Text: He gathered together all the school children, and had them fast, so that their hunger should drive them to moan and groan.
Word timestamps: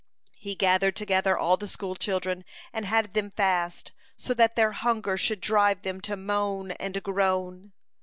He 0.35 0.55
gathered 0.55 0.95
together 0.95 1.37
all 1.37 1.57
the 1.57 1.67
school 1.67 1.93
children, 1.95 2.43
and 2.73 2.87
had 2.87 3.13
them 3.13 3.29
fast, 3.29 3.91
so 4.17 4.33
that 4.33 4.55
their 4.55 4.71
hunger 4.71 5.15
should 5.15 5.41
drive 5.41 5.83
them 5.83 6.01
to 6.01 6.17
moan 6.17 6.71
and 6.71 7.03
groan. 7.03 7.71